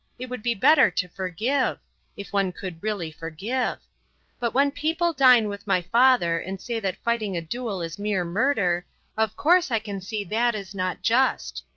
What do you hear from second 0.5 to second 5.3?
better to forgive if one could really forgive. But when people